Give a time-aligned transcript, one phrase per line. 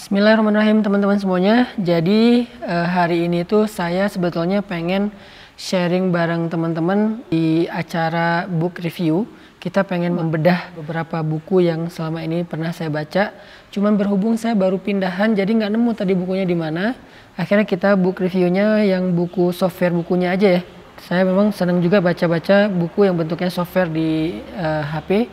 [0.00, 1.68] Bismillahirrahmanirrahim teman-teman semuanya.
[1.76, 5.12] Jadi uh, hari ini tuh saya sebetulnya pengen
[5.60, 9.28] sharing bareng teman-teman di acara book review.
[9.60, 13.36] Kita pengen membedah beberapa buku yang selama ini pernah saya baca.
[13.68, 16.96] Cuman berhubung saya baru pindahan jadi nggak nemu tadi bukunya di mana.
[17.36, 20.62] Akhirnya kita book reviewnya yang buku software bukunya aja ya.
[21.04, 25.28] Saya memang senang juga baca-baca buku yang bentuknya software di eh, HP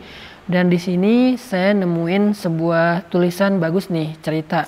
[0.50, 4.66] dan di sini saya nemuin sebuah tulisan bagus nih, cerita.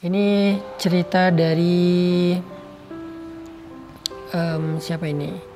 [0.00, 2.32] Ini cerita dari
[4.32, 5.49] um, siapa ini?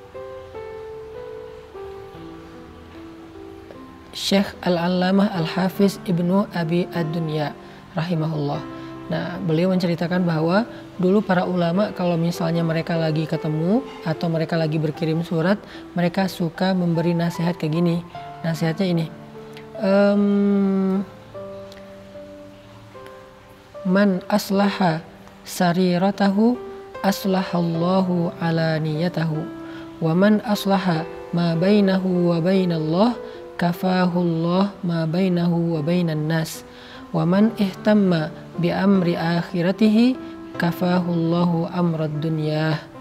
[4.15, 7.51] Syekh Al-Allamah Al-Hafiz Ibnu Abi Ad-Dunya
[7.99, 8.63] rahimahullah.
[9.11, 10.65] Nah, beliau menceritakan bahwa
[10.97, 15.61] dulu para ulama kalau misalnya mereka lagi ketemu atau mereka lagi berkirim surat,
[15.93, 17.97] mereka suka memberi nasihat kayak gini.
[18.41, 19.07] Nasihatnya ini.
[19.83, 21.05] Um,
[23.85, 25.05] man aslaha
[25.45, 26.57] sariratahu
[27.05, 29.45] aslahallahu ala niyatahu
[30.01, 31.05] wa man aslaha
[31.37, 33.13] ma bainahu wa bainallah
[33.55, 36.67] kafahullah ma bainahu wa bainan nas
[37.15, 40.19] wa man ihtamma bi amri akhiratihi
[40.59, 42.95] kafahullahu amrad dunyah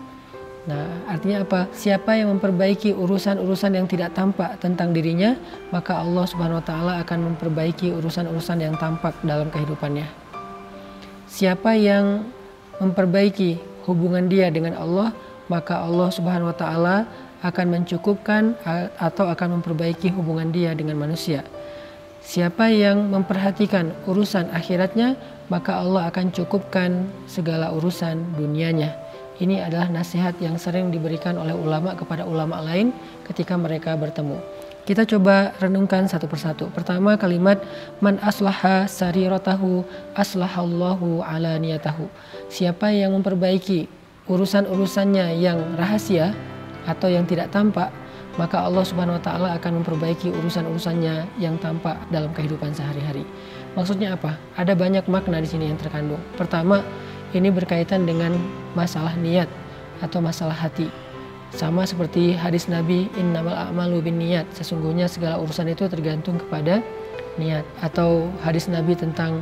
[0.63, 1.67] Nah, artinya apa?
[1.75, 5.35] Siapa yang memperbaiki urusan-urusan yang tidak tampak tentang dirinya,
[5.75, 10.07] maka Allah Subhanahu wa taala akan memperbaiki urusan-urusan yang tampak dalam kehidupannya.
[11.27, 12.23] Siapa yang
[12.79, 15.11] memperbaiki hubungan dia dengan Allah,
[15.51, 16.95] maka Allah Subhanahu wa taala
[17.44, 18.55] akan mencukupkan
[18.95, 21.44] atau akan memperbaiki hubungan dia dengan manusia.
[22.23, 25.19] Siapa yang memperhatikan urusan akhiratnya,
[25.52, 28.95] maka Allah akan cukupkan segala urusan dunianya.
[29.44, 32.95] Ini adalah nasihat yang sering diberikan oleh ulama kepada ulama lain
[33.27, 34.39] ketika mereka bertemu.
[34.87, 36.71] Kita coba renungkan satu persatu.
[36.71, 37.60] Pertama kalimat
[37.99, 39.83] man aslaha sariratahu
[40.15, 42.08] aslahallahu ala niyatahu.
[42.48, 43.87] Siapa yang memperbaiki
[44.27, 46.31] urusan-urusannya yang rahasia,
[46.88, 47.89] atau yang tidak tampak,
[48.36, 53.23] maka Allah Subhanahu wa taala akan memperbaiki urusan-urusannya yang tampak dalam kehidupan sehari-hari.
[53.77, 54.38] Maksudnya apa?
[54.58, 56.22] Ada banyak makna di sini yang terkandung.
[56.38, 56.82] Pertama,
[57.33, 58.33] ini berkaitan dengan
[58.77, 59.49] masalah niat
[60.02, 60.89] atau masalah hati.
[61.54, 64.49] Sama seperti hadis Nabi innamal a'malu bin niat.
[64.58, 66.82] Sesungguhnya segala urusan itu tergantung kepada
[67.38, 69.42] niat atau hadis Nabi tentang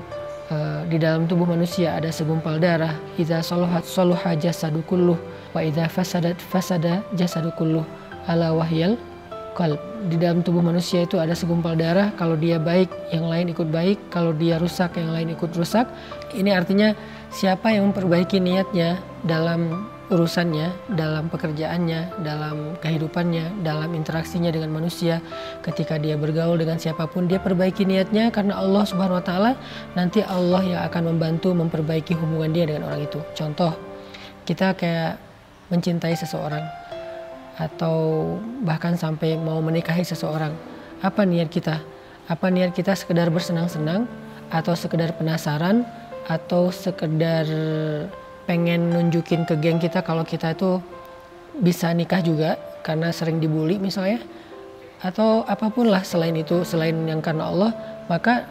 [0.52, 3.00] uh, di dalam tubuh manusia ada segumpal darah.
[3.16, 5.18] Idza saluhat saluha jasadu kulluh
[5.56, 7.88] wa idza fasadat fasada jasadu kulluh.
[8.28, 9.00] Ala wahyal
[9.56, 9.80] qalb.
[10.08, 12.14] Di dalam tubuh manusia itu ada segumpal darah.
[12.20, 13.98] Kalau dia baik yang lain ikut baik.
[14.14, 15.90] Kalau dia rusak yang lain ikut rusak.
[16.36, 16.94] Ini artinya
[17.34, 25.24] siapa yang memperbaiki niatnya dalam urusannya dalam pekerjaannya, dalam kehidupannya, dalam interaksinya dengan manusia,
[25.64, 29.52] ketika dia bergaul dengan siapa pun, dia perbaiki niatnya karena Allah Subhanahu wa taala
[29.96, 33.24] nanti Allah yang akan membantu memperbaiki hubungan dia dengan orang itu.
[33.32, 33.72] Contoh,
[34.44, 35.16] kita kayak
[35.72, 36.68] mencintai seseorang
[37.56, 37.96] atau
[38.68, 40.52] bahkan sampai mau menikahi seseorang.
[41.00, 41.80] Apa niat kita?
[42.28, 44.06] Apa niat kita sekedar bersenang-senang
[44.52, 45.88] atau sekedar penasaran
[46.28, 47.48] atau sekedar
[48.52, 50.84] pengen nunjukin ke geng kita kalau kita itu
[51.64, 54.20] bisa nikah juga karena sering dibully misalnya
[55.00, 57.72] atau apa pun lah selain itu selain yang karena Allah
[58.12, 58.44] maka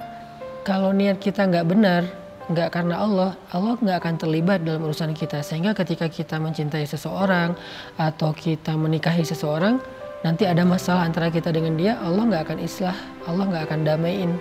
[0.64, 2.08] kalau niat kita nggak benar
[2.50, 5.38] nggak karena Allah, Allah nggak akan terlibat dalam urusan kita.
[5.38, 7.54] Sehingga ketika kita mencintai seseorang
[7.94, 9.78] atau kita menikahi seseorang,
[10.26, 12.96] nanti ada masalah antara kita dengan dia, Allah nggak akan islah,
[13.30, 14.32] Allah nggak akan damaiin,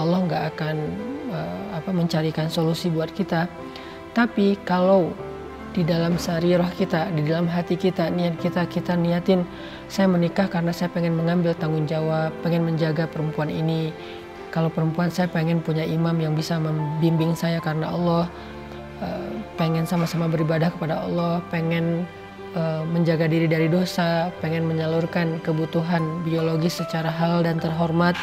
[0.00, 0.76] Allah nggak akan
[1.28, 3.44] uh, apa mencarikan solusi buat kita.
[4.12, 5.12] Tapi kalau
[5.76, 9.44] di dalam sarirah kita, di dalam hati kita, niat kita, kita niatin
[9.86, 13.92] saya menikah karena saya pengen mengambil tanggung jawab, pengen menjaga perempuan ini,
[14.48, 18.24] kalau perempuan saya pengen punya imam yang bisa membimbing saya karena Allah
[19.04, 19.30] uh,
[19.60, 22.08] pengen sama-sama beribadah kepada Allah pengen
[22.56, 28.16] uh, menjaga diri dari dosa pengen menyalurkan kebutuhan biologis secara hal dan terhormat.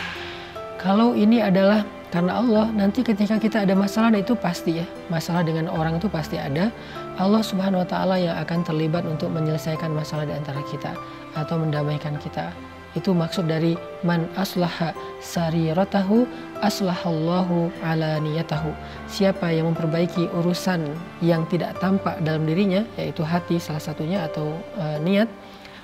[0.82, 4.88] Kalau ini adalah karena Allah nanti ketika kita ada masalah itu pasti ya.
[5.12, 6.72] Masalah dengan orang itu pasti ada.
[7.20, 10.96] Allah subhanahu wa ta'ala yang akan terlibat untuk menyelesaikan masalah di antara kita
[11.36, 12.56] atau mendamaikan kita.
[12.96, 13.76] Itu maksud dari
[14.08, 16.24] man aslaha sariratahu
[16.64, 18.72] aslahallahu ala niyatahu.
[19.12, 20.88] Siapa yang memperbaiki urusan
[21.20, 25.28] yang tidak tampak dalam dirinya yaitu hati salah satunya atau uh, niat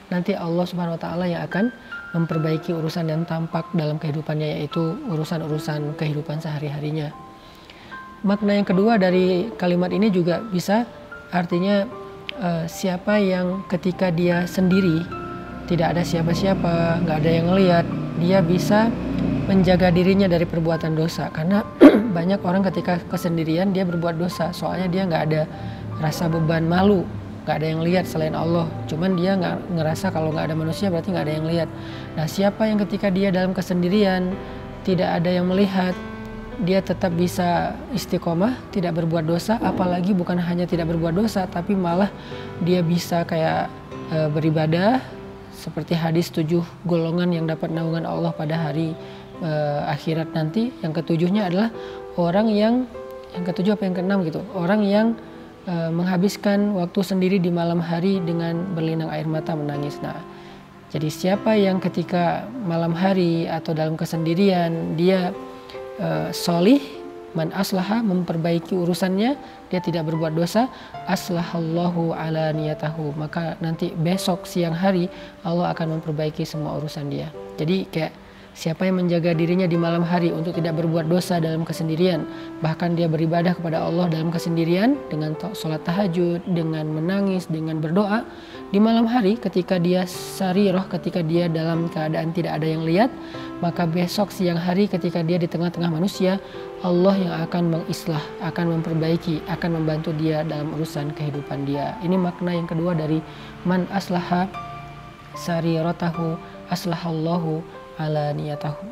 [0.08, 1.76] nanti Allah Subhanahu wa taala yang akan
[2.12, 7.12] memperbaiki urusan yang tampak dalam kehidupannya yaitu urusan-urusan kehidupan sehari-harinya.
[8.22, 10.86] Makna yang kedua dari kalimat ini juga bisa
[11.34, 11.88] artinya
[12.38, 15.02] uh, siapa yang ketika dia sendiri
[15.66, 17.86] tidak ada siapa-siapa, nggak ada yang melihat,
[18.20, 18.92] dia bisa
[19.48, 21.64] menjaga dirinya dari perbuatan dosa karena
[22.18, 25.44] banyak orang ketika kesendirian dia berbuat dosa soalnya dia nggak ada
[26.00, 27.04] rasa beban malu
[27.44, 28.70] nggak ada yang lihat selain Allah.
[28.86, 31.70] Cuman dia nggak ngerasa kalau nggak ada manusia berarti nggak ada yang lihat.
[32.18, 34.34] Nah siapa yang ketika dia dalam kesendirian
[34.86, 35.98] tidak ada yang melihat
[36.62, 42.14] dia tetap bisa istiqomah tidak berbuat dosa apalagi bukan hanya tidak berbuat dosa tapi malah
[42.62, 43.66] dia bisa kayak
[44.14, 45.02] e, beribadah
[45.56, 48.94] seperti hadis tujuh golongan yang dapat naungan Allah pada hari
[49.42, 49.52] e,
[49.90, 50.70] akhirat nanti.
[50.86, 51.70] Yang ketujuhnya adalah
[52.18, 52.86] orang yang
[53.32, 54.42] yang ketujuh apa yang keenam gitu?
[54.54, 55.16] Orang yang
[55.68, 60.00] e, menghabiskan waktu sendiri di malam hari dengan berlinang air mata menangis.
[60.02, 60.18] Nah,
[60.92, 65.32] jadi siapa yang ketika malam hari atau dalam kesendirian dia
[66.00, 69.40] e, solih man aslaha memperbaiki urusannya
[69.72, 70.68] dia tidak berbuat dosa
[71.08, 75.08] aslahallahu ala niyatahu maka nanti besok siang hari
[75.48, 78.12] Allah akan memperbaiki semua urusan dia jadi kayak
[78.52, 82.28] Siapa yang menjaga dirinya di malam hari untuk tidak berbuat dosa dalam kesendirian,
[82.60, 88.28] bahkan dia beribadah kepada Allah dalam kesendirian dengan sholat tahajud, dengan menangis, dengan berdoa
[88.76, 93.08] di malam hari ketika dia sariroh, ketika dia dalam keadaan tidak ada yang lihat,
[93.64, 96.36] maka besok siang hari ketika dia di tengah-tengah manusia,
[96.84, 101.96] Allah yang akan mengislah, akan memperbaiki, akan membantu dia dalam urusan kehidupan dia.
[102.04, 103.24] Ini makna yang kedua dari
[103.64, 104.52] man aslaha
[105.40, 106.36] sarirotahu
[106.68, 107.64] aslahallahu
[107.98, 108.84] ala niyatahu.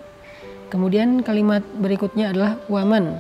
[0.70, 3.20] Kemudian kalimat berikutnya adalah waman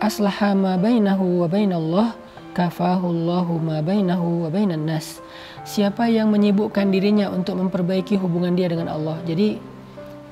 [0.00, 2.16] aslaha ma bainahu wa bainallah
[2.54, 5.18] kafahullahu ma bainahu wa bainan nas.
[5.64, 9.18] Siapa yang menyibukkan dirinya untuk memperbaiki hubungan dia dengan Allah.
[9.26, 9.58] Jadi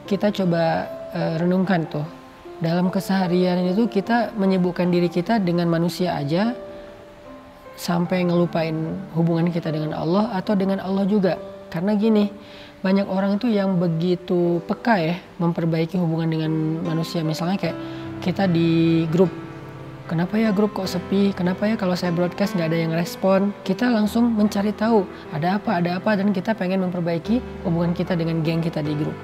[0.06, 2.06] kita coba uh, renungkan tuh.
[2.62, 6.54] Dalam keseharian itu kita menyibukkan diri kita dengan manusia aja
[7.74, 8.76] sampai ngelupain
[9.18, 11.34] hubungan kita dengan Allah atau dengan Allah juga.
[11.74, 12.30] Karena gini,
[12.82, 16.52] banyak orang itu yang begitu peka ya memperbaiki hubungan dengan
[16.82, 17.22] manusia.
[17.22, 17.78] Misalnya kayak
[18.22, 19.30] kita di grup
[20.12, 21.32] kenapa ya grup kok sepi?
[21.32, 23.54] Kenapa ya kalau saya broadcast nggak ada yang respon?
[23.64, 26.18] Kita langsung mencari tahu ada apa ada apa?
[26.18, 29.16] Dan kita pengen memperbaiki hubungan kita dengan geng kita di grup.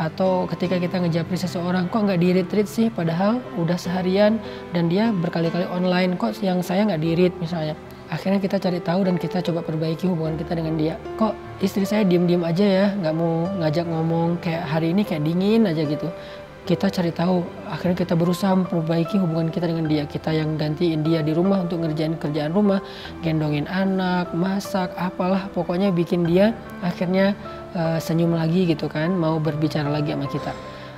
[0.00, 2.88] Atau ketika kita ngejapri seseorang kok nggak di retreat sih?
[2.88, 4.40] Padahal udah seharian
[4.72, 7.76] dan dia berkali-kali online kok yang saya nggak di read misalnya.
[8.08, 10.96] Akhirnya kita cari tahu dan kita coba perbaiki hubungan kita dengan dia.
[11.16, 15.64] Kok istri saya diem-diem aja ya nggak mau ngajak ngomong kayak hari ini kayak dingin
[15.70, 16.10] aja gitu.
[16.62, 20.06] Kita cari tahu akhirnya kita berusaha memperbaiki hubungan kita dengan dia.
[20.06, 22.78] Kita yang gantiin dia di rumah untuk ngerjain kerjaan rumah
[23.22, 27.34] gendongin anak masak apalah pokoknya bikin dia akhirnya
[27.74, 30.52] uh, senyum lagi gitu kan mau berbicara lagi sama kita.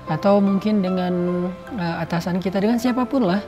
[0.05, 1.49] Atau mungkin dengan
[1.81, 3.41] uh, atasan kita dengan siapa pun lah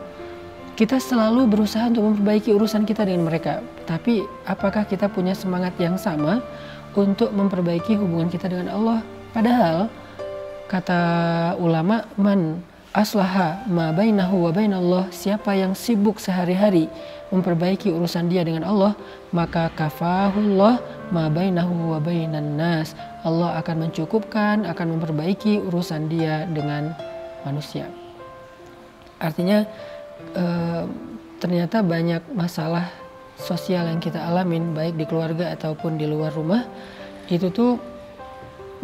[0.77, 3.65] kita selalu berusaha untuk memperbaiki urusan kita dengan mereka.
[3.89, 6.45] Tapi apakah kita punya semangat yang sama
[6.97, 8.99] untuk memperbaiki hubungan kita dengan Allah?
[9.37, 9.93] Padahal
[10.67, 11.01] kata
[11.61, 12.65] ulama man
[12.97, 16.89] aslaha ma bainahu wa bainallah siapa yang sibuk sehari-hari
[17.29, 18.97] memperbaiki urusan dia dengan Allah
[19.37, 20.81] maka kafahullah
[21.13, 26.97] ma bainahu wa bainan nas Allah akan mencukupkan akan memperbaiki urusan dia dengan
[27.45, 27.93] manusia
[29.21, 29.69] artinya
[30.33, 30.89] uh,
[31.37, 32.89] ternyata banyak masalah
[33.37, 36.65] sosial yang kita alamin baik di keluarga ataupun di luar rumah
[37.31, 37.81] itu tuh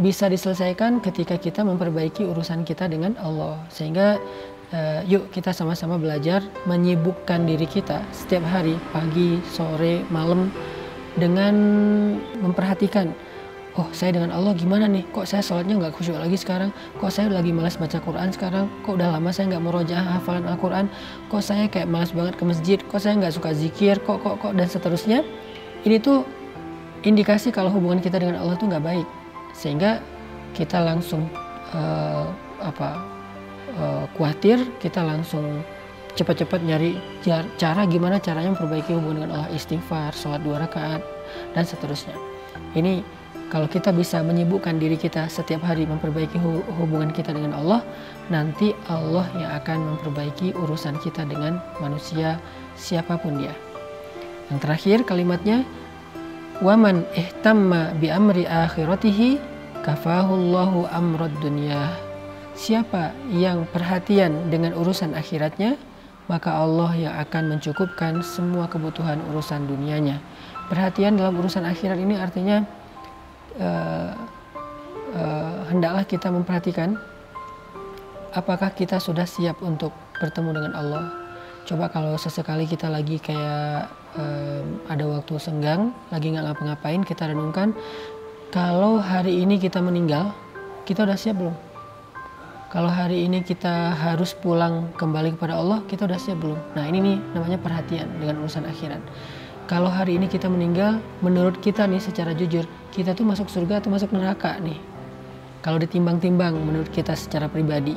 [0.00, 3.60] bisa diselesaikan ketika kita memperbaiki urusan kita dengan Allah.
[3.68, 4.16] Sehingga
[4.72, 10.48] uh, yuk kita sama-sama belajar menyibukkan diri kita setiap hari pagi sore malam
[11.12, 11.54] dengan
[12.40, 13.12] memperhatikan
[13.76, 15.04] oh saya dengan Allah gimana nih?
[15.12, 16.70] Kok saya sholatnya nggak khusyuk lagi sekarang?
[17.00, 18.68] Kok saya lagi malas baca Quran sekarang?
[18.84, 20.86] Kok udah lama saya nggak merojaah hafalan Al-Quran?
[21.32, 22.78] Kok saya kayak malas banget ke masjid?
[22.80, 23.96] Kok saya nggak suka zikir?
[24.04, 24.52] Kok kok kok?
[24.52, 25.24] Dan seterusnya.
[25.82, 26.41] Ini tuh
[27.02, 29.06] indikasi kalau hubungan kita dengan Allah tuh nggak baik
[29.52, 30.02] sehingga
[30.56, 31.28] kita langsung
[31.74, 32.26] uh,
[32.62, 33.00] apa
[33.78, 35.60] uh, khawatir kita langsung
[36.12, 37.00] cepat-cepat nyari
[37.56, 41.00] cara gimana caranya memperbaiki hubungan dengan Allah istighfar sholat dua rakaat
[41.56, 42.12] dan seterusnya
[42.76, 43.00] ini
[43.52, 46.40] kalau kita bisa menyibukkan diri kita setiap hari memperbaiki
[46.80, 47.84] hubungan kita dengan Allah,
[48.32, 52.40] nanti Allah yang akan memperbaiki urusan kita dengan manusia
[52.80, 53.52] siapa pun dia.
[54.48, 55.68] Yang terakhir kalimatnya
[56.62, 59.42] waman ihtamma bi amri akhiratihi
[59.82, 61.90] kafahullahu amrad dunya.
[62.54, 65.74] Siapa yang perhatian dengan urusan akhiratnya,
[66.30, 70.22] maka Allah yang akan mencukupkan semua kebutuhan urusan dunianya.
[70.70, 72.62] Perhatian dalam urusan akhirat ini artinya
[73.58, 74.14] uh,
[75.18, 76.94] uh, hendaklah kita memperhatikan
[78.30, 79.90] apakah kita sudah siap untuk
[80.22, 81.21] bertemu dengan Allah.
[81.62, 83.86] Coba kalau sesekali kita lagi kayak
[84.18, 87.70] um, ada waktu senggang, lagi nggak ngapa-ngapain, kita renungkan
[88.52, 90.34] kalau hari ini kita meninggal,
[90.84, 91.56] kita udah siap belum?
[92.68, 96.60] Kalau hari ini kita harus pulang kembali kepada Allah, kita udah siap belum?
[96.76, 99.00] Nah ini nih namanya perhatian dengan urusan akhirat.
[99.70, 103.88] Kalau hari ini kita meninggal, menurut kita nih secara jujur, kita tuh masuk surga atau
[103.88, 104.76] masuk neraka nih?
[105.64, 107.96] Kalau ditimbang-timbang menurut kita secara pribadi.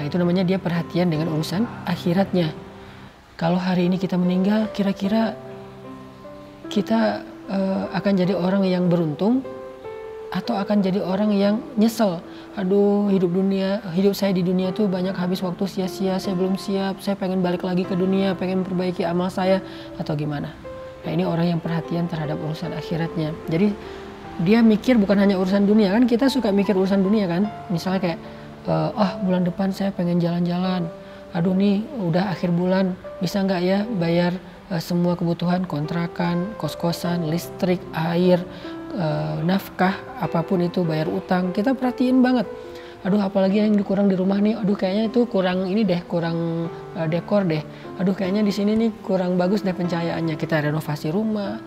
[0.00, 2.71] Nah itu namanya dia perhatian dengan urusan akhiratnya.
[3.42, 5.34] Kalau hari ini kita meninggal, kira-kira
[6.70, 9.42] kita uh, akan jadi orang yang beruntung
[10.30, 12.22] atau akan jadi orang yang nyesel?
[12.54, 17.02] Aduh hidup dunia hidup saya di dunia tuh banyak habis waktu sia-sia saya belum siap
[17.02, 19.58] saya pengen balik lagi ke dunia pengen memperbaiki amal saya
[19.98, 20.54] atau gimana?
[21.02, 23.34] Nah ini orang yang perhatian terhadap urusan akhiratnya.
[23.50, 23.74] Jadi
[24.46, 27.50] dia mikir bukan hanya urusan dunia kan kita suka mikir urusan dunia kan?
[27.74, 28.18] Misalnya kayak
[28.70, 30.86] ah oh, bulan depan saya pengen jalan-jalan
[31.32, 34.36] aduh nih udah akhir bulan bisa nggak ya bayar
[34.68, 38.40] uh, semua kebutuhan kontrakan kos-kosan listrik air
[38.96, 41.50] uh, nafkah apa pun itu bayar utang.
[41.52, 42.44] Kita perhatiin banget.
[43.02, 44.54] Aduh apalagi yang kurang di rumah nih.
[44.62, 47.62] Aduh kayaknya itu kurang ini deh kurang uh, dekor deh.
[47.98, 50.38] Aduh kayaknya di sini nih kurang bagus deh pencahayaannya.
[50.38, 51.58] Kita renovasi rumah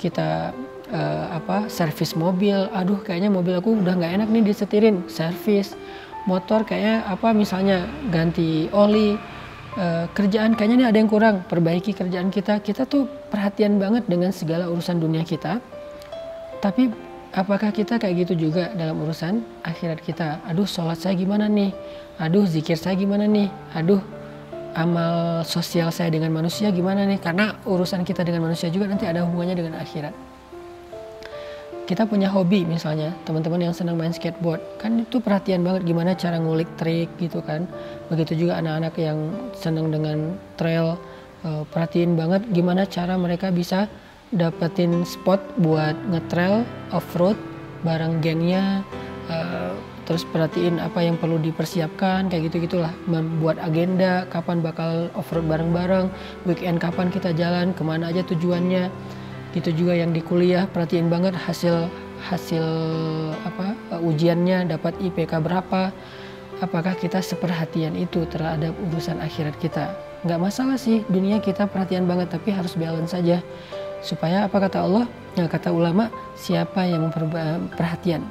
[0.00, 0.50] kita
[0.90, 2.66] uh, apa servis mobil.
[2.74, 5.06] Aduh kayaknya mobil aku udah nggak enak nih disetirin.
[5.06, 5.78] Servis
[6.28, 9.16] motor kayaknya apa misalnya ganti oli
[9.76, 14.34] uh, kerjaan kayaknya nih ada yang kurang perbaiki kerjaan kita kita tuh perhatian banget dengan
[14.34, 15.62] segala urusan dunia kita
[16.60, 16.92] tapi
[17.32, 20.42] apakah kita kayak gitu juga dalam urusan akhirat kita?
[20.46, 21.72] Aduh sholat saya gimana nih?
[22.20, 23.48] Aduh zikir saya gimana nih?
[23.74, 24.02] Aduh
[24.76, 27.18] amal sosial saya dengan manusia gimana nih?
[27.22, 30.29] Karena urusan kita dengan manusia juga nanti ada hubungannya dengan akhirat.
[31.90, 36.38] Kita punya hobi misalnya, teman-teman yang senang main skateboard, kan itu perhatian banget gimana cara
[36.38, 37.66] ngulik trik gitu kan.
[38.06, 39.18] Begitu juga anak-anak yang
[39.58, 40.94] senang dengan trail,
[41.42, 43.90] eh, perhatiin banget gimana cara mereka bisa
[44.30, 46.62] dapetin spot buat ngetrail
[46.94, 47.34] off-road
[47.82, 48.86] bareng gengnya
[49.26, 49.74] uh,
[50.06, 56.10] terus perhatiin apa yang perlu dipersiapkan kayak gitu gitulah membuat agenda kapan bakal off-road bareng-bareng
[56.46, 58.86] weekend kapan kita jalan ke mana aja tujuannya
[59.50, 61.90] gitu juga yang di kuliah perhatiin banget hasil
[62.30, 62.64] hasil
[63.42, 65.90] apa uh, ujiannya dapat IPK berapa.
[66.60, 69.96] Apakah kita seperhatian itu terhadap urusan akhirat kita?
[70.28, 73.40] Nggak masalah sih dunia kita perhatian banget tapi harus balance saja.
[74.04, 75.08] Supaya apa kata Allah?
[75.40, 77.08] Ya kata ulama siapa yang
[77.72, 78.28] perhatian?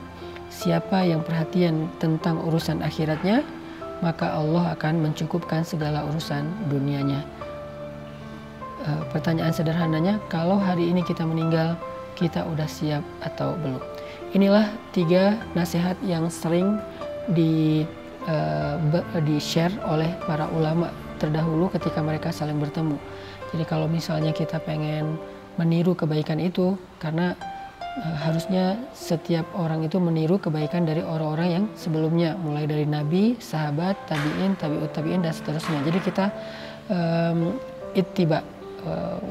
[0.53, 3.41] Siapa yang perhatian tentang urusan akhiratnya
[3.99, 7.25] maka Allah akan mencukupkan segala urusan dunianya
[8.89, 11.77] e, pertanyaan sederhananya kalau hari ini kita meninggal
[12.17, 13.81] kita udah siap atau belum?
[14.33, 16.81] Inilah tiga nasihat yang sering
[17.29, 17.85] di
[18.25, 18.35] e,
[19.21, 20.89] di share oleh para ulama
[21.21, 22.97] terdahulu ketika mereka saling bertemu.
[23.53, 25.19] Jadi kalau misalnya kita pengen
[25.59, 27.35] meniru kebaikan itu karena
[27.99, 33.99] uh, harusnya setiap orang itu meniru kebaikan dari orang-orang yang sebelumnya mulai dari nabi, sahabat,
[34.07, 35.83] tabiin, tabiut tabiin dan seterusnya.
[35.83, 36.25] Jadi kita
[36.87, 37.59] um,
[37.97, 38.39] ittiba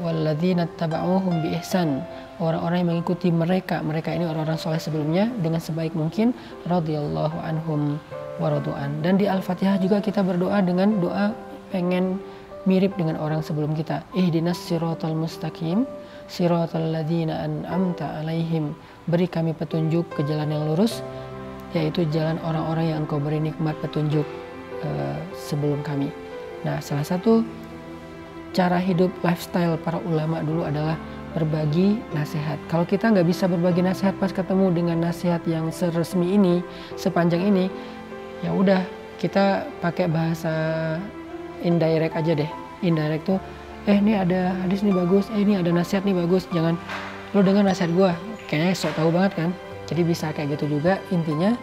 [0.05, 2.03] walladzina taba'uhum bi ihsan
[2.37, 6.31] orang-orang yang mengikuti mereka mereka ini orang-orang soleh sebelumnya dengan sebaik mungkin
[6.69, 7.97] radhiyallahu anhum
[8.37, 11.33] waradu'an dan di al-fatihah juga kita berdoa dengan doa
[11.69, 12.21] pengen
[12.67, 14.03] mirip dengan orang sebelum kita.
[14.17, 15.87] Ihdinas siratal mustaqim
[16.27, 18.75] siratal ladzina an'amta alaihim.
[19.07, 21.01] Beri kami petunjuk ke jalan yang lurus
[21.73, 24.25] yaitu jalan orang-orang yang engkau beri nikmat petunjuk
[24.81, 26.09] uh, sebelum kami.
[26.65, 27.45] Nah salah satu
[28.51, 30.97] cara hidup lifestyle para ulama dulu adalah
[31.37, 32.57] berbagi nasihat.
[32.67, 36.65] Kalau kita nggak bisa berbagi nasihat pas ketemu dengan nasihat yang seresmi ini,
[36.97, 37.69] sepanjang ini,
[38.41, 38.81] ya udah
[39.21, 40.53] kita pakai bahasa
[41.61, 42.49] indirect aja deh.
[42.81, 43.39] Indirect tuh
[43.87, 46.49] eh ini ada hadis nih bagus eh ini ada nasihat nih bagus.
[46.49, 46.73] Jangan
[47.37, 48.11] lo dengar nasihat gue
[48.49, 49.49] kayaknya sok tahu banget kan?
[49.85, 50.97] Jadi bisa kayak gitu juga.
[51.13, 51.53] Intinya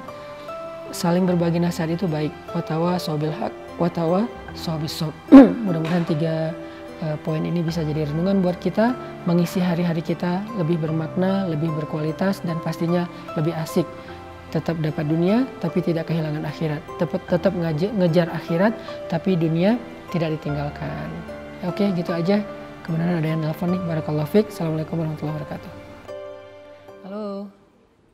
[0.94, 2.30] saling berbagi nasihat itu baik.
[2.54, 3.50] Watawa sobil hak
[3.82, 5.12] watawa sobis sob.
[5.66, 6.54] Mudah-mudahan tiga
[7.02, 8.94] uh, poin ini bisa jadi renungan buat kita
[9.28, 13.84] mengisi hari-hari kita lebih bermakna lebih berkualitas dan pastinya lebih asik
[14.54, 17.52] tetap dapat dunia tapi tidak kehilangan akhirat tetap tetap
[17.96, 18.72] ngejar akhirat
[19.10, 19.74] tapi dunia
[20.14, 21.10] tidak ditinggalkan
[21.64, 22.44] Oke, gitu aja.
[22.84, 23.80] Kemudian ada yang nelfon nih.
[23.80, 24.52] Barakallahu fiq.
[24.52, 25.70] Assalamualaikum warahmatullahi wabarakatuh.